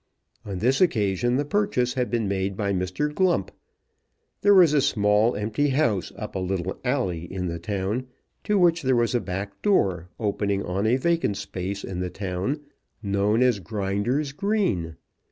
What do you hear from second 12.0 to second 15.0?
town known as Grinder's Green.